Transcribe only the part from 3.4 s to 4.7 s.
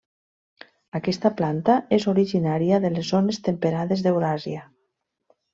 temperades d'Euràsia.